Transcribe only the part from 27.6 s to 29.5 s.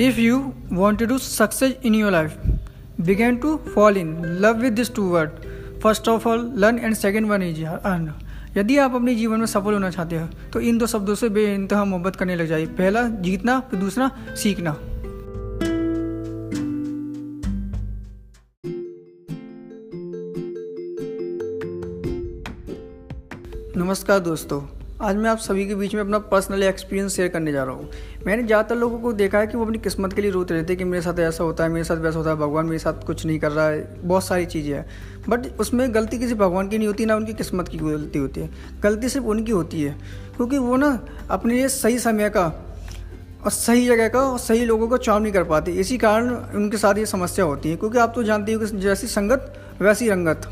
रहा हूँ। मैंने ज़्यादातर लोगों को देखा है